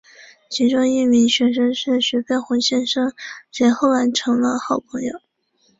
[0.49, 3.13] 其中一名学生是徐悲鸿先生
[3.51, 5.13] 谁后来成了好朋友。